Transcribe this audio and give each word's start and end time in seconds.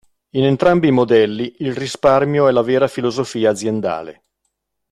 In 0.31 0.45
entrambi 0.45 0.87
i 0.87 0.91
modelli 0.91 1.57
il 1.59 1.75
risparmio 1.75 2.47
è 2.47 2.63
vera 2.63 2.87
filosofia 2.87 3.51
aziendale. 3.51 4.23